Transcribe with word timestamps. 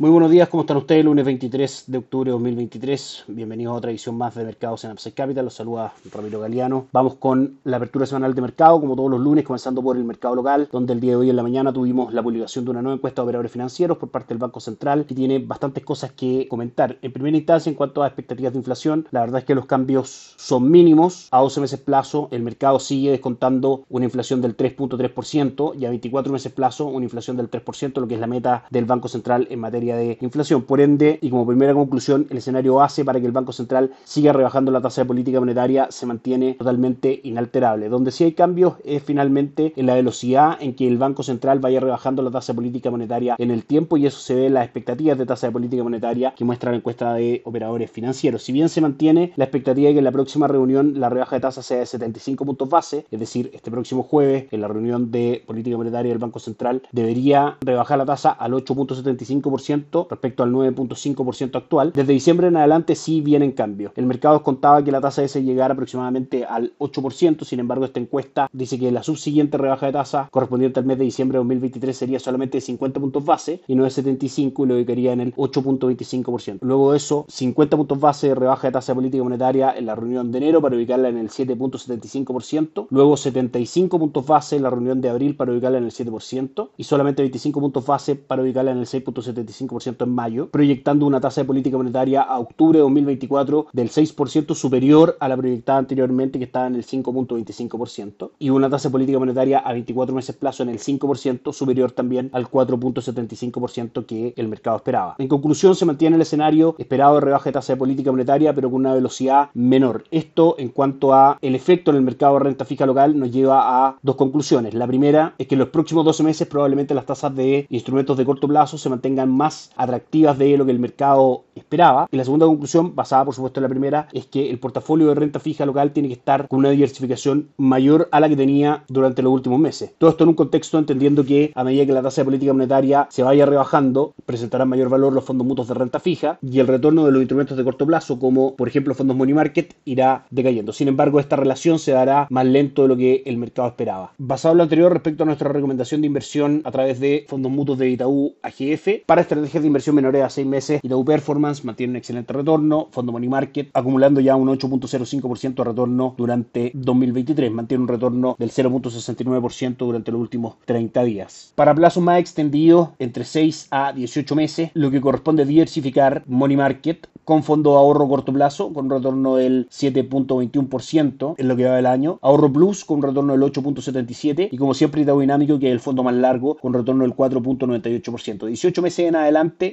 Muy 0.00 0.08
buenos 0.08 0.30
días, 0.30 0.48
¿cómo 0.48 0.62
están 0.62 0.78
ustedes? 0.78 1.04
Lunes 1.04 1.26
23 1.26 1.84
de 1.88 1.98
octubre 1.98 2.28
de 2.28 2.32
2023. 2.32 3.24
Bienvenidos 3.28 3.74
a 3.74 3.76
otra 3.76 3.90
edición 3.90 4.16
más 4.16 4.34
de 4.34 4.44
Mercados 4.44 4.82
en 4.84 4.92
Upside 4.92 5.12
Capital. 5.12 5.44
Los 5.44 5.52
saluda 5.52 5.92
Ramiro 6.10 6.40
Galeano. 6.40 6.86
Vamos 6.90 7.16
con 7.16 7.58
la 7.64 7.76
apertura 7.76 8.06
semanal 8.06 8.34
de 8.34 8.40
mercado, 8.40 8.80
como 8.80 8.96
todos 8.96 9.10
los 9.10 9.20
lunes, 9.20 9.44
comenzando 9.44 9.82
por 9.82 9.98
el 9.98 10.04
mercado 10.04 10.36
local, 10.36 10.70
donde 10.72 10.94
el 10.94 11.00
día 11.00 11.10
de 11.10 11.16
hoy 11.16 11.28
en 11.28 11.36
la 11.36 11.42
mañana 11.42 11.70
tuvimos 11.70 12.14
la 12.14 12.22
publicación 12.22 12.64
de 12.64 12.70
una 12.70 12.80
nueva 12.80 12.96
encuesta 12.96 13.20
de 13.20 13.24
operadores 13.24 13.52
financieros 13.52 13.98
por 13.98 14.08
parte 14.08 14.28
del 14.28 14.38
Banco 14.38 14.58
Central, 14.58 15.04
que 15.04 15.14
tiene 15.14 15.38
bastantes 15.38 15.84
cosas 15.84 16.12
que 16.12 16.48
comentar. 16.48 16.96
En 17.02 17.12
primera 17.12 17.36
instancia, 17.36 17.68
en 17.68 17.76
cuanto 17.76 18.02
a 18.02 18.06
expectativas 18.06 18.54
de 18.54 18.58
inflación, 18.58 19.06
la 19.10 19.20
verdad 19.20 19.40
es 19.40 19.44
que 19.44 19.54
los 19.54 19.66
cambios 19.66 20.32
son 20.38 20.70
mínimos. 20.70 21.28
A 21.30 21.42
12 21.42 21.60
meses 21.60 21.78
plazo, 21.78 22.28
el 22.30 22.42
mercado 22.42 22.80
sigue 22.80 23.10
descontando 23.10 23.84
una 23.90 24.06
inflación 24.06 24.40
del 24.40 24.56
3.3% 24.56 25.78
y 25.78 25.84
a 25.84 25.90
24 25.90 26.32
meses 26.32 26.50
plazo, 26.52 26.86
una 26.86 27.04
inflación 27.04 27.36
del 27.36 27.50
3%, 27.50 28.00
lo 28.00 28.08
que 28.08 28.14
es 28.14 28.20
la 28.20 28.26
meta 28.26 28.64
del 28.70 28.86
Banco 28.86 29.06
Central 29.06 29.46
en 29.50 29.60
materia 29.60 29.89
de 29.96 30.18
inflación. 30.20 30.62
Por 30.62 30.80
ende, 30.80 31.18
y 31.20 31.30
como 31.30 31.46
primera 31.46 31.74
conclusión, 31.74 32.26
el 32.30 32.38
escenario 32.38 32.80
hace 32.80 33.04
para 33.04 33.20
que 33.20 33.26
el 33.26 33.32
Banco 33.32 33.52
Central 33.52 33.92
siga 34.04 34.32
rebajando 34.32 34.70
la 34.70 34.80
tasa 34.80 35.02
de 35.02 35.06
política 35.06 35.40
monetaria 35.40 35.88
se 35.90 36.06
mantiene 36.06 36.54
totalmente 36.54 37.20
inalterable. 37.24 37.88
Donde 37.88 38.10
sí 38.10 38.24
hay 38.24 38.32
cambios 38.32 38.74
es 38.84 39.02
finalmente 39.02 39.72
en 39.76 39.86
la 39.86 39.94
velocidad 39.94 40.56
en 40.60 40.74
que 40.74 40.86
el 40.86 40.98
Banco 40.98 41.22
Central 41.22 41.58
vaya 41.58 41.80
rebajando 41.80 42.22
la 42.22 42.30
tasa 42.30 42.52
de 42.52 42.56
política 42.56 42.90
monetaria 42.90 43.36
en 43.38 43.50
el 43.50 43.64
tiempo 43.64 43.96
y 43.96 44.06
eso 44.06 44.20
se 44.20 44.34
ve 44.34 44.46
en 44.46 44.54
las 44.54 44.64
expectativas 44.64 45.18
de 45.18 45.26
tasa 45.26 45.46
de 45.46 45.52
política 45.52 45.82
monetaria 45.82 46.34
que 46.36 46.44
muestra 46.44 46.70
la 46.70 46.76
encuesta 46.76 47.14
de 47.14 47.42
operadores 47.44 47.90
financieros. 47.90 48.42
Si 48.42 48.52
bien 48.52 48.68
se 48.68 48.80
mantiene 48.80 49.32
la 49.36 49.44
expectativa 49.44 49.88
de 49.88 49.94
que 49.94 49.98
en 49.98 50.04
la 50.04 50.12
próxima 50.12 50.48
reunión 50.48 50.98
la 51.00 51.08
rebaja 51.08 51.36
de 51.36 51.40
tasa 51.40 51.62
sea 51.62 51.78
de 51.78 51.86
75 51.86 52.44
puntos 52.44 52.68
base, 52.68 53.06
es 53.10 53.20
decir, 53.20 53.50
este 53.52 53.70
próximo 53.70 54.02
jueves 54.02 54.46
en 54.50 54.60
la 54.60 54.68
reunión 54.68 55.10
de 55.10 55.42
política 55.46 55.76
monetaria 55.76 56.10
del 56.10 56.18
Banco 56.18 56.38
Central 56.38 56.82
debería 56.92 57.56
rebajar 57.60 57.98
la 57.98 58.06
tasa 58.06 58.30
al 58.30 58.52
8.75% 58.52 59.79
respecto 60.08 60.42
al 60.42 60.52
9.5% 60.52 61.56
actual. 61.56 61.92
Desde 61.94 62.12
diciembre 62.12 62.48
en 62.48 62.56
adelante 62.56 62.94
sí 62.94 63.20
vienen 63.20 63.52
cambios. 63.52 63.92
El 63.96 64.06
mercado 64.06 64.42
contaba 64.42 64.82
que 64.84 64.92
la 64.92 65.00
tasa 65.00 65.22
S 65.22 65.42
llegara 65.42 65.74
aproximadamente 65.74 66.44
al 66.44 66.72
8%, 66.78 67.44
sin 67.44 67.60
embargo 67.60 67.84
esta 67.84 68.00
encuesta 68.00 68.48
dice 68.52 68.78
que 68.78 68.90
la 68.90 69.02
subsiguiente 69.02 69.58
rebaja 69.58 69.86
de 69.86 69.92
tasa 69.92 70.28
correspondiente 70.30 70.80
al 70.80 70.86
mes 70.86 70.98
de 70.98 71.04
diciembre 71.04 71.36
de 71.36 71.40
2023 71.40 71.96
sería 71.96 72.18
solamente 72.18 72.58
de 72.58 72.62
50 72.62 73.00
puntos 73.00 73.24
base 73.24 73.60
y 73.66 73.74
no 73.74 73.84
de 73.84 73.90
75 73.90 74.64
y 74.64 74.68
lo 74.68 74.74
ubicaría 74.74 75.12
en 75.12 75.20
el 75.20 75.34
8.25%. 75.34 76.58
Luego 76.60 76.92
de 76.92 76.96
eso, 76.96 77.24
50 77.28 77.76
puntos 77.76 78.00
base 78.00 78.28
de 78.28 78.34
rebaja 78.34 78.68
de 78.68 78.72
tasa 78.72 78.94
política 78.94 79.22
monetaria 79.22 79.74
en 79.76 79.86
la 79.86 79.94
reunión 79.94 80.32
de 80.32 80.38
enero 80.38 80.60
para 80.60 80.76
ubicarla 80.76 81.08
en 81.08 81.18
el 81.18 81.28
7.75%, 81.28 82.86
luego 82.90 83.16
75 83.16 83.98
puntos 83.98 84.26
base 84.26 84.56
en 84.56 84.62
la 84.62 84.70
reunión 84.70 85.00
de 85.00 85.08
abril 85.08 85.36
para 85.36 85.52
ubicarla 85.52 85.78
en 85.78 85.84
el 85.84 85.90
7% 85.90 86.70
y 86.76 86.84
solamente 86.84 87.22
25 87.22 87.60
puntos 87.60 87.86
base 87.86 88.16
para 88.16 88.42
ubicarla 88.42 88.72
en 88.72 88.78
el 88.78 88.86
6.75% 88.86 89.69
en 89.70 90.10
mayo, 90.10 90.48
proyectando 90.50 91.06
una 91.06 91.20
tasa 91.20 91.42
de 91.42 91.46
política 91.46 91.76
monetaria 91.76 92.22
a 92.22 92.38
octubre 92.38 92.78
de 92.78 92.82
2024 92.82 93.68
del 93.72 93.88
6% 93.88 94.54
superior 94.54 95.16
a 95.20 95.28
la 95.28 95.36
proyectada 95.36 95.78
anteriormente 95.78 96.38
que 96.38 96.46
estaba 96.46 96.66
en 96.66 96.74
el 96.74 96.84
5.25% 96.84 98.30
y 98.38 98.50
una 98.50 98.68
tasa 98.68 98.88
de 98.88 98.92
política 98.92 99.18
monetaria 99.18 99.60
a 99.60 99.72
24 99.72 100.14
meses 100.14 100.34
plazo 100.34 100.64
en 100.64 100.70
el 100.70 100.78
5% 100.78 101.52
superior 101.52 101.92
también 101.92 102.30
al 102.32 102.50
4.75% 102.50 104.06
que 104.06 104.34
el 104.36 104.48
mercado 104.48 104.76
esperaba. 104.76 105.14
En 105.18 105.28
conclusión, 105.28 105.74
se 105.76 105.86
mantiene 105.86 106.16
el 106.16 106.22
escenario 106.22 106.74
esperado 106.78 107.14
de 107.14 107.20
rebaja 107.20 107.44
de 107.44 107.52
tasa 107.52 107.74
de 107.74 107.78
política 107.78 108.10
monetaria 108.10 108.52
pero 108.54 108.70
con 108.70 108.80
una 108.80 108.94
velocidad 108.94 109.50
menor. 109.54 110.04
Esto 110.10 110.56
en 110.58 110.70
cuanto 110.70 111.14
a 111.14 111.38
el 111.40 111.54
efecto 111.54 111.90
en 111.90 111.98
el 111.98 112.02
mercado 112.02 112.34
de 112.34 112.40
renta 112.40 112.64
fija 112.64 112.86
local 112.86 113.18
nos 113.18 113.30
lleva 113.30 113.86
a 113.86 113.96
dos 114.02 114.16
conclusiones. 114.16 114.74
La 114.74 114.86
primera 114.86 115.34
es 115.38 115.46
que 115.46 115.54
en 115.54 115.60
los 115.60 115.68
próximos 115.68 116.04
12 116.04 116.22
meses 116.24 116.48
probablemente 116.48 116.94
las 116.94 117.06
tasas 117.06 117.34
de 117.34 117.66
instrumentos 117.70 118.16
de 118.16 118.24
corto 118.24 118.48
plazo 118.48 118.78
se 118.78 118.88
mantengan 118.88 119.30
más 119.30 119.59
atractivas 119.76 120.38
de 120.38 120.56
lo 120.56 120.64
que 120.64 120.72
el 120.72 120.78
mercado 120.78 121.44
esperaba. 121.54 122.08
Y 122.10 122.16
la 122.16 122.24
segunda 122.24 122.46
conclusión, 122.46 122.94
basada 122.94 123.24
por 123.24 123.34
supuesto 123.34 123.60
en 123.60 123.62
la 123.62 123.68
primera, 123.68 124.08
es 124.12 124.26
que 124.26 124.50
el 124.50 124.58
portafolio 124.58 125.08
de 125.08 125.14
renta 125.14 125.40
fija 125.40 125.66
local 125.66 125.92
tiene 125.92 126.08
que 126.08 126.14
estar 126.14 126.48
con 126.48 126.60
una 126.60 126.70
diversificación 126.70 127.48
mayor 127.56 128.08
a 128.12 128.20
la 128.20 128.28
que 128.28 128.36
tenía 128.36 128.84
durante 128.88 129.22
los 129.22 129.32
últimos 129.32 129.58
meses. 129.58 129.92
Todo 129.98 130.10
esto 130.10 130.24
en 130.24 130.30
un 130.30 130.34
contexto 130.34 130.78
entendiendo 130.78 131.24
que 131.24 131.52
a 131.54 131.64
medida 131.64 131.86
que 131.86 131.92
la 131.92 132.02
tasa 132.02 132.22
de 132.22 132.26
política 132.26 132.52
monetaria 132.52 133.06
se 133.10 133.22
vaya 133.22 133.46
rebajando, 133.46 134.14
presentarán 134.26 134.68
mayor 134.68 134.88
valor 134.88 135.12
los 135.12 135.24
fondos 135.24 135.46
mutuos 135.46 135.68
de 135.68 135.74
renta 135.74 136.00
fija 136.00 136.38
y 136.42 136.58
el 136.58 136.66
retorno 136.66 137.04
de 137.04 137.12
los 137.12 137.20
instrumentos 137.20 137.56
de 137.56 137.64
corto 137.64 137.86
plazo, 137.86 138.18
como 138.18 138.54
por 138.56 138.68
ejemplo 138.68 138.94
fondos 138.94 139.16
money 139.16 139.34
market, 139.34 139.74
irá 139.84 140.24
decayendo. 140.30 140.72
Sin 140.72 140.88
embargo, 140.88 141.20
esta 141.20 141.36
relación 141.36 141.78
se 141.78 141.92
dará 141.92 142.26
más 142.30 142.46
lento 142.46 142.82
de 142.82 142.88
lo 142.88 142.96
que 142.96 143.22
el 143.26 143.36
mercado 143.36 143.68
esperaba. 143.68 144.12
Basado 144.18 144.52
en 144.52 144.58
lo 144.58 144.62
anterior 144.64 144.92
respecto 144.92 145.22
a 145.22 145.26
nuestra 145.26 145.50
recomendación 145.52 146.00
de 146.00 146.06
inversión 146.06 146.62
a 146.64 146.70
través 146.70 147.00
de 147.00 147.24
fondos 147.28 147.52
mutuos 147.52 147.78
de 147.78 147.90
Itaú 147.90 148.34
AGF 148.42 149.04
para 149.06 149.22
estrategias 149.22 149.49
de 149.58 149.66
inversión 149.66 149.96
menores 149.96 150.22
a 150.22 150.30
6 150.30 150.46
meses, 150.46 150.80
Itaú 150.82 151.04
Performance 151.04 151.64
mantiene 151.64 151.92
un 151.92 151.96
excelente 151.96 152.32
retorno, 152.32 152.88
Fondo 152.92 153.12
Money 153.12 153.28
Market 153.28 153.70
acumulando 153.74 154.20
ya 154.20 154.36
un 154.36 154.48
8.05% 154.48 155.54
de 155.54 155.64
retorno 155.64 156.14
durante 156.16 156.70
2023, 156.74 157.50
mantiene 157.50 157.82
un 157.82 157.88
retorno 157.88 158.36
del 158.38 158.50
0.69% 158.50 159.76
durante 159.78 160.12
los 160.12 160.20
últimos 160.20 160.54
30 160.64 161.02
días. 161.02 161.52
Para 161.56 161.74
plazos 161.74 162.02
más 162.02 162.20
extendidos, 162.20 162.90
entre 162.98 163.24
6 163.24 163.68
a 163.70 163.92
18 163.92 164.36
meses, 164.36 164.70
lo 164.74 164.90
que 164.90 165.00
corresponde 165.00 165.44
diversificar 165.44 166.22
Money 166.26 166.56
Market 166.56 167.08
con 167.24 167.44
fondo 167.44 167.76
ahorro 167.76 168.08
corto 168.08 168.32
plazo, 168.32 168.72
con 168.72 168.86
un 168.86 168.90
retorno 168.90 169.36
del 169.36 169.68
7.21% 169.70 171.34
en 171.38 171.48
lo 171.48 171.56
que 171.56 171.64
va 171.64 171.76
del 171.76 171.86
año. 171.86 172.18
Ahorro 172.22 172.52
Plus 172.52 172.84
con 172.84 172.96
un 172.98 173.02
retorno 173.04 173.32
del 173.32 173.42
8.77% 173.42 174.48
y 174.50 174.56
como 174.56 174.74
siempre 174.74 175.02
Itaú 175.02 175.20
Dinámico, 175.20 175.58
que 175.58 175.68
es 175.68 175.72
el 175.72 175.80
fondo 175.80 176.02
más 176.02 176.14
largo, 176.14 176.56
con 176.56 176.72
retorno 176.72 177.04
del 177.04 177.14
4.98%. 177.14 178.46
18 178.46 178.82
meses 178.82 179.06
en 179.06 179.14
adelante 179.14 179.29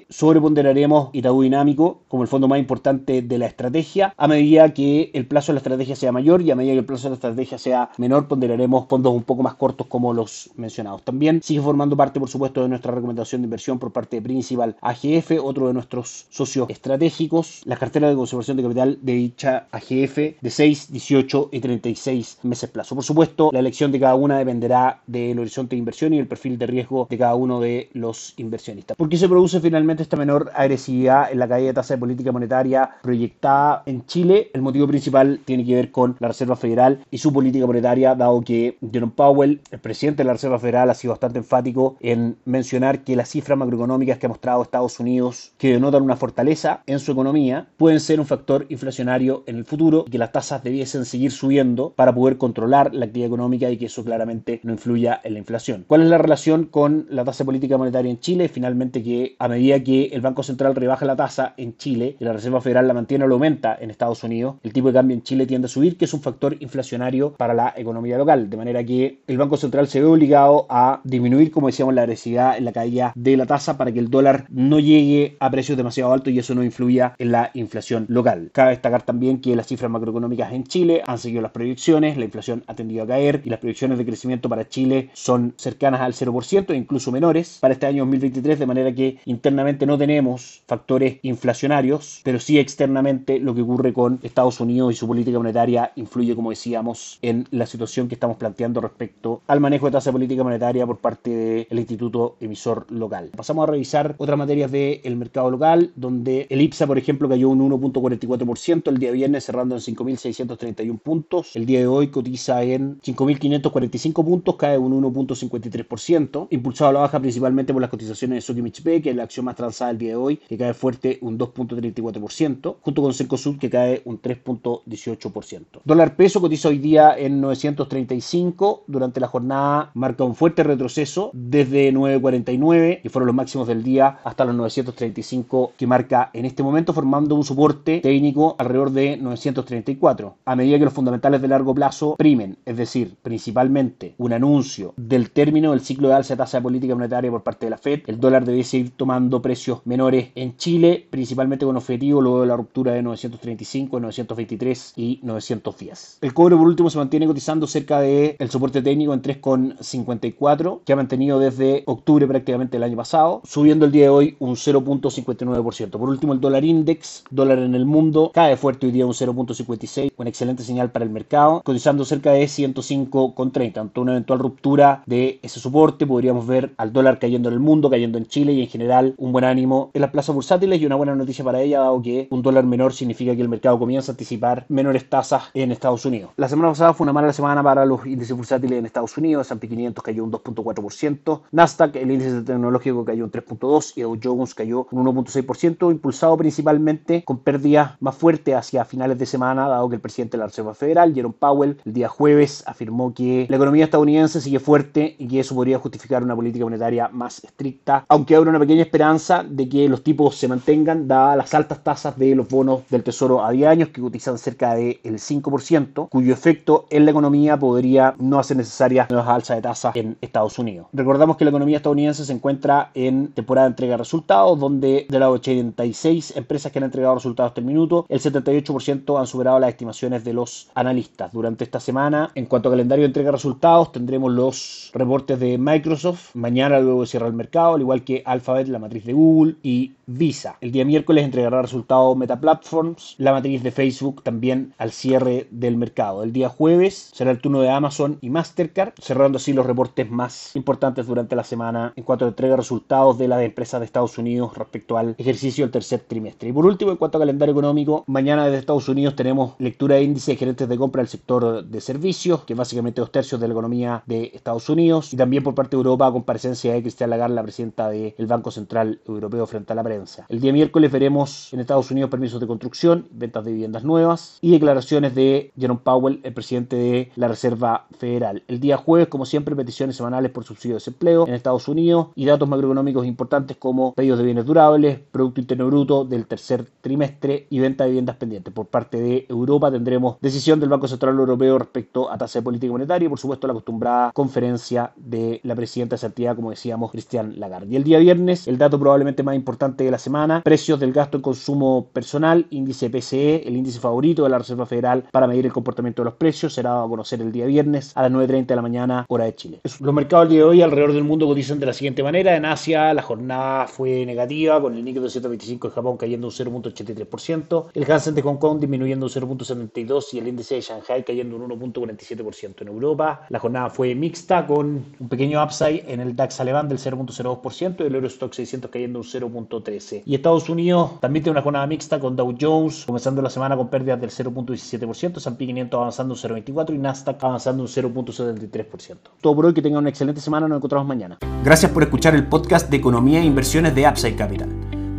sobreponderaremos 0.09 1.09
Itaú 1.13 1.41
Dinámico 1.44 2.01
como 2.07 2.23
el 2.23 2.29
fondo 2.29 2.47
más 2.47 2.59
importante 2.59 3.22
de 3.22 3.38
la 3.38 3.47
estrategia. 3.47 4.13
A 4.18 4.28
medida 4.28 4.73
que 4.73 5.12
el 5.13 5.28
plazo 5.28 5.51
de 5.51 5.56
la 5.56 5.59
estrategia 5.59 5.95
sea 5.95 6.12
mayor 6.12 6.41
y 6.41 6.51
a 6.51 6.56
medida 6.56 6.73
que 6.73 6.79
el 6.79 6.85
plazo 6.85 7.03
de 7.03 7.09
la 7.12 7.16
estrategia 7.16 7.57
sea 7.57 7.90
menor, 7.97 8.28
ponderaremos 8.28 8.88
fondos 8.88 9.13
un 9.13 9.23
poco 9.23 9.44
más 9.44 9.56
cortos 9.56 9.88
como 9.88 10.13
los 10.13 10.50
mencionados. 10.56 11.03
También 11.03 11.41
sigue 11.41 11.62
formando 11.62 11.95
parte, 11.95 12.19
por 12.19 12.29
supuesto, 12.29 12.62
de 12.62 12.69
nuestra 12.69 12.94
recomendación 12.94 13.41
de 13.41 13.45
inversión 13.45 13.79
por 13.79 13.91
parte 13.91 14.18
de 14.18 14.22
Principal 14.22 14.75
AGF, 14.81 15.31
otro 15.44 15.68
de 15.68 15.74
nuestros 15.74 16.28
socios 16.29 16.69
estratégicos 16.69 17.18
las 17.66 17.79
carteras 17.79 18.09
de 18.09 18.16
conservación 18.16 18.57
de 18.57 18.63
capital 18.63 18.97
de 19.01 19.13
dicha 19.13 19.68
AGF 19.72 20.18
de 20.41 20.50
6, 20.50 20.91
18 20.91 21.50
y 21.51 21.59
36 21.59 22.39
meses 22.44 22.69
plazo. 22.69 22.95
Por 22.95 23.03
supuesto, 23.03 23.50
la 23.51 23.59
elección 23.59 23.91
de 23.91 24.00
cada 24.00 24.16
una 24.16 24.38
dependerá 24.38 25.01
del 25.07 25.39
horizonte 25.39 25.75
de 25.75 25.79
inversión 25.79 26.13
y 26.13 26.19
el 26.19 26.28
perfil 26.28 26.57
de 26.57 26.68
riesgo 26.68 27.07
de 27.09 27.18
cada 27.18 27.35
uno 27.35 27.59
de 27.59 27.89
los 27.94 28.34
inversionistas. 28.38 28.97
¿Por 28.97 29.09
qué 29.09 29.18
se 29.18 29.28
produce 29.28 29.46
finalmente 29.47 30.03
esta 30.03 30.17
menor 30.17 30.51
agresividad 30.53 31.31
en 31.31 31.39
la 31.39 31.47
caída 31.47 31.67
de 31.67 31.73
tasa 31.73 31.93
de 31.93 31.99
política 31.99 32.31
monetaria 32.31 32.89
proyectada 33.01 33.83
en 33.85 34.05
Chile? 34.05 34.49
El 34.53 34.61
motivo 34.61 34.87
principal 34.87 35.39
tiene 35.45 35.65
que 35.65 35.75
ver 35.75 35.91
con 35.91 36.17
la 36.19 36.27
Reserva 36.27 36.55
Federal 36.55 36.99
y 37.09 37.17
su 37.17 37.31
política 37.31 37.65
monetaria, 37.65 38.15
dado 38.15 38.41
que 38.41 38.77
Jerome 38.91 39.13
Powell, 39.15 39.61
el 39.71 39.79
presidente 39.79 40.23
de 40.23 40.27
la 40.27 40.33
Reserva 40.33 40.59
Federal, 40.59 40.89
ha 40.89 40.93
sido 40.93 41.13
bastante 41.13 41.39
enfático 41.39 41.97
en 42.01 42.37
mencionar 42.45 43.03
que 43.03 43.15
las 43.15 43.29
cifras 43.29 43.57
macroeconómicas 43.57 44.17
que 44.17 44.25
ha 44.25 44.29
mostrado 44.29 44.61
Estados 44.61 44.99
Unidos, 44.99 45.53
que 45.57 45.73
denotan 45.73 46.03
una 46.03 46.17
fortaleza 46.17 46.83
en 46.85 46.99
su 46.99 47.11
economía, 47.13 47.67
pueden 47.77 47.99
ser 47.99 48.19
un 48.19 48.25
factor 48.25 48.65
inflacionario 48.69 49.43
en 49.47 49.55
el 49.57 49.65
futuro 49.65 50.03
y 50.07 50.11
que 50.11 50.17
las 50.17 50.31
tasas 50.31 50.63
debiesen 50.63 51.05
seguir 51.05 51.31
subiendo 51.31 51.93
para 51.95 52.13
poder 52.13 52.37
controlar 52.37 52.93
la 52.93 53.05
actividad 53.05 53.27
económica 53.27 53.69
y 53.69 53.77
que 53.77 53.85
eso 53.85 54.03
claramente 54.03 54.59
no 54.63 54.73
influya 54.73 55.21
en 55.23 55.33
la 55.33 55.39
inflación. 55.39 55.85
¿Cuál 55.87 56.01
es 56.01 56.09
la 56.09 56.17
relación 56.17 56.65
con 56.65 57.07
la 57.09 57.23
tasa 57.23 57.45
política 57.45 57.77
monetaria 57.77 58.11
en 58.11 58.19
Chile? 58.19 58.49
Finalmente 58.49 59.03
que 59.03 59.35
a 59.39 59.47
medida 59.47 59.83
que 59.83 60.05
el 60.07 60.21
Banco 60.21 60.43
Central 60.43 60.75
rebaja 60.75 61.05
la 61.05 61.15
tasa 61.15 61.53
en 61.57 61.77
Chile 61.77 62.15
y 62.19 62.25
la 62.25 62.33
Reserva 62.33 62.61
Federal 62.61 62.88
la 62.88 62.94
mantiene 62.94 63.25
o 63.25 63.27
la 63.27 63.33
aumenta 63.33 63.77
en 63.79 63.91
Estados 63.91 64.23
Unidos, 64.23 64.56
el 64.63 64.73
tipo 64.73 64.88
de 64.88 64.94
cambio 64.94 65.15
en 65.15 65.23
Chile 65.23 65.45
tiende 65.45 65.65
a 65.65 65.69
subir, 65.69 65.97
que 65.97 66.06
es 66.06 66.13
un 66.13 66.21
factor 66.21 66.56
inflacionario 66.59 67.33
para 67.33 67.53
la 67.53 67.73
economía 67.75 68.17
local, 68.17 68.50
de 68.50 68.57
manera 68.57 68.83
que 68.83 69.19
el 69.27 69.38
Banco 69.38 69.57
Central 69.57 69.88
se 69.88 70.01
ve 70.01 70.07
obligado 70.07 70.65
a 70.69 71.01
disminuir, 71.03 71.51
como 71.51 71.67
decíamos, 71.67 71.94
la 71.94 72.01
agresividad 72.01 72.57
en 72.57 72.65
la 72.65 72.71
caída 72.71 73.13
de 73.15 73.38
la 73.38 73.45
tasa 73.45 73.77
para 73.77 73.91
que 73.91 74.00
el 74.00 74.09
dólar 74.09 74.45
no 74.50 74.79
llegue 74.79 75.38
a 75.39 75.50
precios 75.50 75.77
demasiado 75.77 76.13
altos 76.13 76.33
y 76.33 76.39
eso 76.39 76.56
no 76.56 76.63
influya 76.63 77.13
en 77.17 77.31
la 77.31 77.51
inflación 77.53 78.06
local. 78.09 78.50
Cabe 78.53 78.71
destacar 78.71 79.03
también 79.03 79.39
que 79.39 79.56
las 79.56 79.67
cifras 79.67 79.91
macroeconómicas 79.91 80.51
en 80.53 80.63
Chile 80.63 81.01
han 81.06 81.17
seguido 81.17 81.41
las 81.41 81.51
proyecciones, 81.51 82.17
la 82.17 82.25
inflación 82.25 82.63
ha 82.67 82.75
tendido 82.75 83.03
a 83.03 83.07
caer 83.07 83.41
y 83.45 83.50
las 83.50 83.59
proyecciones 83.59 83.97
de 83.97 84.06
crecimiento 84.06 84.50
para 84.50 84.67
Chile 84.67 85.09
son 85.13 85.53
cercanas 85.57 86.01
al 86.01 86.13
0% 86.13 86.71
e 86.71 86.75
incluso 86.75 87.12
menores 87.12 87.57
para 87.59 87.73
este 87.73 87.85
año 87.85 88.03
2023, 88.03 88.59
de 88.59 88.65
manera 88.65 88.94
que 88.94 89.17
internamente 89.27 89.85
no 89.85 89.97
tenemos 89.97 90.63
factores 90.68 91.18
inflacionarios, 91.21 92.21
pero 92.24 92.39
sí 92.39 92.57
externamente 92.59 93.39
lo 93.39 93.53
que 93.53 93.62
ocurre 93.62 93.94
con 93.94 94.19
Estados 94.24 94.59
Unidos 94.59 94.94
y 94.94 94.95
su 94.95 95.06
política 95.06 95.38
monetaria 95.38 95.91
influye, 95.95 96.35
como 96.35 96.50
decíamos, 96.50 97.19
en 97.21 97.45
la 97.51 97.65
situación 97.65 98.07
que 98.07 98.15
estamos 98.15 98.38
planteando 98.38 98.79
respecto 98.81 99.41
al 99.47 99.59
manejo 99.59 99.88
de 99.88 99.91
tasa 99.91 100.09
de 100.09 100.13
política 100.13 100.44
monetaria 100.44 100.85
por 100.85 100.97
parte 100.97 101.68
del 101.69 101.79
Instituto 101.79 102.38
Emisor 102.39 102.89
Local. 102.89 103.29
Pasamos 103.35 103.68
a 103.68 103.71
revisar 103.71 104.15
otras 104.18 104.38
materias 104.38 104.71
del 104.71 105.15
mercado 105.18 105.51
local, 105.51 105.91
donde 105.95 106.47
el 106.50 106.62
IPSA, 106.62 106.88
por 106.88 106.97
ejemplo, 106.97 107.27
cayó 107.27 107.50
un 107.50 107.59
1.44% 107.69 108.89
el 108.89 108.97
día 108.97 109.12
viernes, 109.12 109.44
cerrando 109.44 109.75
en 109.75 109.81
5.631 109.81 111.00
puntos. 111.00 111.56
El 111.56 111.65
día 111.65 111.79
de 111.79 111.88
hoy 111.88 112.07
cotiza 112.07 112.63
en 112.63 113.00
5.545 113.01 114.24
puntos, 114.24 114.56
cae 114.56 114.77
un 114.77 115.01
1.53%, 115.03 116.47
impulsado 116.50 116.89
a 116.89 116.94
la 116.94 117.00
baja 117.01 117.19
principalmente 117.19 117.74
por 117.74 117.81
las 117.81 117.91
cotizaciones 117.91 118.38
de 118.38 118.41
Sokimich 118.41 118.77
que 118.83 119.16
la 119.17 119.23
acción 119.23 119.45
más 119.45 119.55
transada 119.55 119.91
el 119.91 119.97
día 119.97 120.11
de 120.11 120.15
hoy, 120.15 120.37
que 120.37 120.57
cae 120.57 120.73
fuerte 120.73 121.17
un 121.21 121.37
2.34%, 121.37 122.75
junto 122.81 123.01
con 123.01 123.13
Cencosud, 123.13 123.57
que 123.57 123.69
cae 123.69 124.01
un 124.05 124.21
3.18%. 124.21 125.81
Dólar 125.83 126.15
peso 126.15 126.41
cotiza 126.41 126.69
hoy 126.69 126.77
día 126.77 127.17
en 127.17 127.41
935, 127.41 128.83
durante 128.87 129.19
la 129.19 129.27
jornada 129.27 129.91
marca 129.93 130.23
un 130.23 130.35
fuerte 130.35 130.63
retroceso 130.63 131.31
desde 131.33 131.93
9.49, 131.93 133.01
que 133.01 133.09
fueron 133.09 133.27
los 133.27 133.35
máximos 133.35 133.67
del 133.67 133.83
día, 133.83 134.19
hasta 134.23 134.45
los 134.45 134.55
935 134.55 135.73
que 135.77 135.87
marca 135.87 136.29
en 136.33 136.45
este 136.45 136.63
momento, 136.63 136.93
formando 136.93 137.35
un 137.35 137.43
soporte 137.43 137.99
técnico 138.01 138.55
alrededor 138.57 138.91
de 138.91 139.17
934. 139.17 140.35
A 140.45 140.55
medida 140.55 140.77
que 140.77 140.85
los 140.85 140.93
fundamentales 140.93 141.41
de 141.41 141.47
largo 141.47 141.73
plazo 141.73 142.15
primen, 142.17 142.57
es 142.65 142.77
decir, 142.77 143.15
principalmente 143.21 144.15
un 144.17 144.33
anuncio 144.33 144.93
del 144.97 145.31
término 145.31 145.71
del 145.71 145.81
ciclo 145.81 146.09
de 146.09 146.15
alza 146.15 146.33
de 146.33 146.37
tasa 146.37 146.57
de 146.57 146.63
política 146.63 146.95
monetaria 146.95 147.31
por 147.31 147.43
parte 147.43 147.65
de 147.65 147.69
la 147.71 147.77
Fed, 147.77 148.01
el 148.07 148.19
dólar 148.19 148.45
debe 148.45 148.63
seguir 148.63 148.91
tomando 148.91 149.06
precios 149.42 149.80
menores 149.86 150.30
en 150.36 150.57
Chile, 150.57 151.07
principalmente 151.09 151.65
con 151.65 151.77
objetivo 151.77 152.21
luego 152.21 152.42
de 152.42 152.48
la 152.48 152.57
ruptura 152.57 152.92
de 152.92 153.01
935, 153.01 154.00
923 154.00 154.94
y 154.98 155.19
910. 155.24 156.18
El 156.21 156.33
cobre 156.33 156.56
por 156.57 156.68
último 156.68 156.89
se 156.89 156.98
mantiene 156.98 157.25
cotizando 157.25 157.68
cerca 157.68 158.01
del 158.01 158.36
el 158.38 158.50
soporte 158.50 158.81
técnico 158.81 159.13
en 159.13 159.21
3,54 159.21 160.81
que 160.83 160.94
ha 160.94 160.95
mantenido 160.95 161.39
desde 161.39 161.83
octubre 161.86 162.27
prácticamente 162.27 162.77
el 162.77 162.83
año 162.83 162.98
pasado, 162.98 163.42
subiendo 163.45 163.86
el 163.86 163.92
día 163.92 164.04
de 164.04 164.09
hoy 164.09 164.36
un 164.39 164.56
0.59%. 164.56 165.89
Por 165.92 166.10
último 166.10 166.33
el 166.33 166.42
dólar 166.42 166.65
index, 166.65 167.24
dólar 167.30 167.60
en 167.60 167.75
el 167.75 167.86
mundo, 167.86 168.31
cae 168.33 168.57
fuerte 168.57 168.88
hoy 168.88 168.92
día 168.92 169.06
un 169.06 169.13
0.56, 169.13 170.12
una 170.18 170.30
excelente 170.30 170.63
señal 170.63 170.92
para 170.92 171.06
el 171.06 171.12
mercado, 171.12 171.62
cotizando 171.63 172.03
cerca 172.03 172.31
de 172.31 172.44
105,30. 172.44 173.77
Ante 173.77 174.00
una 174.00 174.12
eventual 174.12 174.39
ruptura 174.39 175.03
de 175.06 175.39
ese 175.42 175.60
soporte 175.60 176.06
podríamos 176.06 176.45
ver 176.45 176.74
al 176.77 176.92
dólar 176.92 177.19
cayendo 177.19 177.48
en 177.50 177.53
el 177.53 177.62
mundo, 177.62 177.89
cayendo 177.89 178.18
en 178.18 178.25
Chile 178.25 178.51
y 178.53 178.62
en 178.62 178.68
general 178.68 178.96
un 179.17 179.31
buen 179.31 179.45
ánimo. 179.45 179.91
En 179.94 180.01
las 180.01 180.11
plazas 180.11 180.33
bursátiles 180.33 180.81
y 180.81 180.85
una 180.85 180.95
buena 180.95 181.15
noticia 181.15 181.44
para 181.44 181.61
ella, 181.61 181.79
dado 181.79 182.01
que 182.01 182.27
un 182.31 182.41
dólar 182.41 182.65
menor 182.65 182.94
significa 182.94 183.35
que 183.35 183.41
el 183.41 183.49
mercado 183.49 183.79
comienza 183.79 184.11
a 184.11 184.13
anticipar 184.13 184.65
menores 184.69 185.09
tasas 185.09 185.44
en 185.53 185.71
Estados 185.71 186.05
Unidos. 186.05 186.31
La 186.38 186.49
semana 186.49 186.69
pasada 186.69 186.94
fue 186.94 187.05
una 187.05 187.13
mala 187.13 187.33
semana 187.33 187.63
para 187.63 187.85
los 187.85 188.05
índices 188.05 188.35
bursátiles 188.35 188.79
en 188.79 188.85
Estados 188.85 189.17
Unidos, 189.17 189.47
S&P 189.47 189.67
500 189.67 190.03
cayó 190.03 190.23
un 190.23 190.31
2.4%, 190.31 191.41
Nasdaq, 191.51 191.95
el 191.95 192.11
índice 192.11 192.41
tecnológico 192.41 193.05
cayó 193.05 193.23
un 193.23 193.31
3.2% 193.31 193.94
y 193.95 194.01
Dow 194.01 194.19
Jones 194.21 194.55
cayó 194.55 194.88
un 194.91 195.05
1.6%, 195.05 195.91
impulsado 195.91 196.38
principalmente 196.38 197.23
con 197.23 197.39
pérdidas 197.39 197.93
más 198.00 198.15
fuertes 198.15 198.55
hacia 198.55 198.85
finales 198.85 199.17
de 199.19 199.25
semana, 199.25 199.67
dado 199.67 199.89
que 199.89 199.95
el 199.95 200.01
presidente 200.01 200.38
de 200.38 200.39
la 200.39 200.47
Reserva 200.47 200.73
Federal, 200.73 201.13
Jerome 201.13 201.35
Powell, 201.38 201.77
el 201.85 201.93
día 201.93 202.07
jueves 202.07 202.63
afirmó 202.65 203.13
que 203.13 203.45
la 203.50 203.55
economía 203.55 203.85
estadounidense 203.85 204.41
sigue 204.41 204.59
fuerte 204.59 205.15
y 205.17 205.27
que 205.27 205.39
eso 205.39 205.55
podría 205.55 205.79
justificar 205.79 206.23
una 206.23 206.35
política 206.35 206.65
monetaria 206.65 207.09
más 207.09 207.43
estricta, 207.43 208.05
aunque 208.07 208.35
abre 208.35 208.50
una 208.50 208.59
pequeña 208.59 208.83
esperanza 208.88 209.45
de 209.48 209.69
que 209.69 209.88
los 209.88 210.04
tipos 210.04 210.36
se 210.36 210.48
mantengan, 210.48 211.07
dadas 211.07 211.38
las 211.38 211.54
altas 211.54 211.84
tasas 211.84 212.18
de 212.18 212.36
los 212.36 212.48
bonos 212.48 212.81
del 212.89 213.04
Tesoro 213.04 213.44
a 213.44 213.51
10 213.51 213.68
años, 213.68 213.89
que 213.89 214.01
cotizan 214.01 214.38
cerca 214.38 214.75
del 214.75 215.00
5%, 215.04 216.10
cuyo 216.10 216.34
efecto 216.34 216.86
en 216.89 217.06
la 217.06 217.12
economía 217.12 217.57
podría 217.57 218.16
no 218.19 218.39
hacer 218.39 218.57
necesarias 218.57 219.10
nuevas 219.10 219.30
alzas 219.30 219.57
de 219.57 219.62
tasas 219.62 219.95
en 219.95 220.18
Estados 220.22 220.57
Unidos. 220.57 220.88
Recordamos 220.94 221.38
que 221.38 221.45
la 221.45 221.50
economía 221.50 221.78
estadounidense 221.78 222.25
se 222.25 222.34
encuentra 222.34 222.92
en 222.94 223.28
temporada 223.34 223.68
de 223.68 223.72
entrega 223.72 223.94
de 223.94 223.98
resultados, 223.98 224.60
donde 224.60 225.06
de 225.10 225.19
las 225.19 225.30
86 225.30 226.36
empresas 226.36 226.72
que 226.72 226.80
han 226.80 226.86
entregado 226.86 227.16
resultados 227.16 227.51
hasta 227.51 227.62
el 227.62 227.68
minuto, 227.68 228.06
el 228.10 228.19
78% 228.19 229.19
han 229.19 229.28
superado 229.28 229.60
las 229.60 229.69
estimaciones 229.69 230.24
de 230.24 230.34
los 230.34 230.69
analistas. 230.74 231.31
Durante 231.31 231.63
esta 231.63 231.80
semana, 231.80 232.31
en 232.36 232.45
cuanto 232.45 232.69
a 232.69 232.72
calendario 232.72 233.04
de 233.04 233.07
entrega 233.07 233.28
de 233.28 233.34
resultados, 233.34 233.92
tendremos 233.92 234.31
los 234.31 234.92
reportes 234.94 235.39
de 235.39 235.57
Microsoft, 235.57 236.36
mañana 236.36 236.80
luego 236.80 237.06
cierra 237.06 237.28
el 237.28 237.34
mercado, 237.34 237.75
al 237.75 237.81
igual 237.81 238.04
que 238.04 238.24
Alphabet, 238.25 238.68
matriz 238.79 239.06
de 239.06 239.13
Google 239.13 239.56
y 239.63 239.94
Visa. 240.06 240.57
El 240.62 240.71
día 240.71 240.85
miércoles 240.85 241.25
entregará 241.25 241.62
resultados 241.62 242.15
Meta 242.15 242.39
Platforms, 242.39 243.15
la 243.18 243.33
matriz 243.33 243.62
de 243.63 243.71
Facebook 243.71 244.24
también 244.24 244.74
al 244.77 244.91
cierre 244.91 245.47
del 245.51 245.75
mercado. 245.75 246.24
El 246.24 246.31
día 246.31 246.50
jueves 246.50 247.12
será 247.13 247.31
el 247.31 247.39
turno 247.39 247.62
de 247.62 247.69
Amazon 247.69 248.18
y 248.21 248.29
Mastercard, 248.29 248.94
cerrando 249.01 249.38
así 249.38 249.53
los 249.53 249.65
reportes 249.65 250.09
más 250.09 250.56
importantes 250.56 251.07
durante 251.07 251.35
la 251.35 251.44
semana 251.44 251.94
en 251.95 252.03
cuanto 252.03 252.25
a 252.25 252.29
entrega 252.29 252.51
de 252.51 252.57
resultados 252.57 253.18
de 253.18 253.27
las 253.27 253.41
empresas 253.41 253.79
de 253.79 253.85
Estados 253.85 254.18
Unidos 254.18 254.56
respecto 254.56 254.97
al 254.97 255.15
ejercicio 255.18 255.65
del 255.65 255.71
tercer 255.71 256.01
trimestre. 256.01 256.50
Y 256.50 256.53
por 256.53 256.65
último, 256.65 256.91
en 256.91 256.97
cuanto 256.97 257.18
a 257.18 257.21
calendario 257.21 257.51
económico, 257.51 258.03
mañana 258.07 258.45
desde 258.45 258.59
Estados 258.59 258.88
Unidos 258.89 259.15
tenemos 259.15 259.53
lectura 259.59 259.95
de 259.95 260.03
índice 260.03 260.31
de 260.31 260.38
gerentes 260.38 260.69
de 260.69 260.77
compra 260.77 261.01
del 261.01 261.09
sector 261.09 261.65
de 261.65 261.81
servicios, 261.81 262.44
que 262.44 262.53
básicamente 262.53 263.01
dos 263.01 263.12
tercios 263.12 263.39
de 263.41 263.47
la 263.47 263.53
economía 263.53 264.03
de 264.06 264.31
Estados 264.33 264.69
Unidos, 264.69 265.13
y 265.13 265.18
también 265.18 265.44
por 265.44 265.56
parte 265.56 265.75
de 265.75 265.81
Europa, 265.81 266.12
con 266.12 266.24
presencia 266.24 266.74
de 266.74 266.81
Cristian 266.81 267.09
Lagarde, 267.09 267.35
la 267.35 267.44
presidenta 267.44 267.89
del 267.89 268.27
Banco 268.27 268.51
Central 268.51 268.56
Europeo 269.06 269.45
frente 269.45 269.74
a 269.74 269.75
la 269.75 269.83
prensa. 269.83 270.25
El 270.30 270.39
día 270.39 270.51
miércoles 270.51 270.92
veremos 270.92 271.54
en 271.54 271.59
Estados 271.59 271.92
Unidos 271.92 272.09
permisos 272.09 272.39
de 272.39 272.48
construcción, 272.48 273.07
ventas 273.12 273.45
de 273.45 273.51
viviendas 273.51 273.83
nuevas 273.83 274.38
y 274.42 274.51
declaraciones 274.51 275.15
de 275.15 275.51
Jerome 275.57 275.81
Powell, 275.83 276.19
el 276.24 276.33
presidente 276.33 276.75
de 276.75 277.12
la 277.15 277.27
Reserva 277.27 277.86
Federal. 277.98 278.44
El 278.48 278.59
día 278.59 278.77
jueves, 278.77 279.07
como 279.07 279.25
siempre, 279.25 279.56
peticiones 279.56 279.95
semanales 279.95 280.31
por 280.31 280.44
subsidio 280.44 280.75
de 280.75 280.80
desempleo 280.80 281.27
en 281.27 281.33
Estados 281.33 281.68
Unidos 281.68 282.07
y 282.15 282.25
datos 282.25 282.50
macroeconómicos 282.50 283.06
importantes 283.06 283.57
como 283.57 283.94
pedidos 283.94 284.19
de 284.19 284.25
bienes 284.25 284.45
durables, 284.45 285.00
Producto 285.12 285.42
Interno 285.42 285.68
Bruto 285.68 286.06
del 286.06 286.25
tercer 286.27 286.65
trimestre 286.81 287.48
y 287.50 287.60
venta 287.60 287.83
de 287.83 287.92
viviendas 287.92 288.15
pendientes. 288.18 288.53
Por 288.53 288.68
parte 288.68 288.98
de 289.01 289.25
Europa 289.30 289.71
tendremos 289.71 290.18
decisión 290.21 290.60
del 290.60 290.69
Banco 290.69 290.88
Central 290.88 291.18
Europeo 291.18 291.57
respecto 291.57 292.12
a 292.12 292.18
tasa 292.18 292.39
de 292.39 292.44
política 292.44 292.71
monetaria 292.71 293.06
y 293.06 293.10
por 293.10 293.19
supuesto 293.19 293.48
la 293.48 293.53
acostumbrada 293.53 294.12
conferencia 294.13 294.92
de 294.95 295.39
la 295.44 295.56
presidenta 295.56 295.95
de 295.95 296.07
esa 296.07 296.36
como 296.36 296.50
decíamos, 296.50 296.92
Cristian 296.92 297.39
Lagarde. 297.39 297.68
Y 297.71 297.75
el 297.75 297.83
día 297.83 298.00
viernes, 298.00 298.46
el 298.47 298.57
dato 298.57 298.79
probablemente 298.79 299.23
más 299.23 299.35
importante 299.35 299.83
de 299.83 299.91
la 299.91 299.97
semana, 299.97 300.41
precios 300.41 300.79
del 300.79 300.94
gasto 300.94 301.17
en 301.17 301.21
consumo 301.21 301.89
personal, 301.91 302.47
índice 302.49 302.89
PCE, 302.89 303.47
el 303.47 303.57
índice 303.57 303.79
favorito 303.79 304.23
de 304.23 304.29
la 304.29 304.38
Reserva 304.38 304.65
Federal 304.65 305.03
para 305.11 305.27
medir 305.27 305.45
el 305.45 305.51
comportamiento 305.51 306.01
de 306.01 306.05
los 306.05 306.13
precios, 306.13 306.53
será 306.53 306.81
a 306.81 306.88
conocer 306.88 307.21
el 307.21 307.31
día 307.31 307.45
viernes 307.45 307.91
a 307.95 308.03
las 308.03 308.11
9.30 308.11 308.45
de 308.45 308.55
la 308.55 308.61
mañana, 308.61 309.05
hora 309.09 309.25
de 309.25 309.35
Chile. 309.35 309.59
Los 309.63 309.94
mercados 309.94 310.25
el 310.25 310.29
día 310.31 310.39
de 310.39 310.45
hoy 310.45 310.61
alrededor 310.61 310.94
del 310.94 311.03
mundo 311.03 311.27
cotizan 311.27 311.59
de 311.59 311.65
la 311.65 311.73
siguiente 311.73 312.03
manera. 312.03 312.35
En 312.35 312.45
Asia 312.45 312.94
la 312.94 313.01
jornada 313.01 313.67
fue 313.67 314.05
negativa, 314.05 314.61
con 314.61 314.75
el 314.75 314.83
Nikkei 314.83 315.01
225 315.01 315.67
de 315.67 315.73
Japón 315.73 315.97
cayendo 315.97 316.27
un 316.27 316.33
0.83%, 316.33 317.65
el 317.73 317.91
Hansen 317.91 318.15
de 318.15 318.21
Hong 318.21 318.38
Kong 318.38 318.59
disminuyendo 318.59 319.07
un 319.07 319.12
0.72% 319.12 320.13
y 320.13 320.19
el 320.19 320.27
índice 320.29 320.55
de 320.55 320.62
Shanghai 320.62 321.03
cayendo 321.03 321.36
un 321.36 321.50
1.47%. 321.50 322.62
En 322.62 322.67
Europa 322.69 323.25
la 323.29 323.39
jornada 323.39 323.69
fue 323.69 323.93
mixta, 323.93 324.45
con 324.45 324.86
un 325.00 325.10
pequeño 325.10 325.43
upside 325.43 325.83
en 325.88 326.00
el 326.00 326.15
DAX 326.15 326.39
alemán 326.39 326.69
del 326.69 326.77
0.02% 326.77 327.81
y 327.81 327.83
el 327.83 327.95
Eurostock 327.95 328.37
600 328.38 328.72
cayendo 328.72 329.00
un 329.00 329.06
0.13%. 329.06 330.03
Y 330.06 330.15
Estados 330.15 330.48
Unidos 330.50 331.00
también 331.00 331.24
tiene 331.24 331.34
una 331.34 331.44
jornada 331.44 331.67
mixta 331.67 332.00
con 332.00 332.15
Dow 332.15 332.36
Jones 332.39 332.86
comenzando 332.86 333.22
la 333.22 333.29
semana 333.29 333.58
con 333.58 333.67
pérdidas 333.70 334.00
del 334.00 334.10
0.17%, 334.10 335.17
S&P 335.17 335.46
500 335.46 335.77
avanzando 335.77 336.13
un 336.13 336.20
0.24% 336.20 336.74
y 336.74 336.77
Nasdaq 336.77 337.22
avanzando 337.24 337.63
un 337.63 337.70
0.73%. 337.70 338.96
Todo 339.22 339.36
por 339.36 339.46
hoy, 339.46 339.53
que 339.53 339.62
tengan 339.62 339.79
una 339.79 339.89
excelente 339.89 340.22
semana, 340.22 340.48
nos 340.48 340.56
encontramos 340.58 340.88
mañana. 340.88 341.17
Gracias 341.44 341.70
por 341.72 341.84
escuchar 341.84 342.15
el 342.15 342.25
podcast 342.27 342.70
de 342.70 342.77
Economía 342.77 343.20
e 343.20 343.25
Inversiones 343.25 343.75
de 343.75 343.86
Upside 343.88 344.15
Capital. 344.15 344.50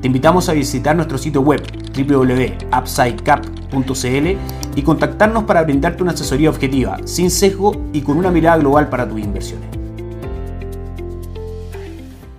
Te 0.00 0.06
invitamos 0.06 0.48
a 0.48 0.52
visitar 0.52 0.94
nuestro 0.94 1.18
sitio 1.18 1.40
web 1.40 1.60
www.upsidecap.cl 1.96 4.76
y 4.76 4.82
contactarnos 4.82 5.42
para 5.44 5.64
brindarte 5.64 6.04
una 6.04 6.12
asesoría 6.12 6.50
objetiva, 6.50 6.98
sin 7.04 7.30
sesgo 7.30 7.72
y 7.92 8.02
con 8.02 8.16
una 8.16 8.30
mirada 8.30 8.58
global 8.58 8.88
para 8.88 9.08
tus 9.08 9.20
inversiones. 9.20 9.77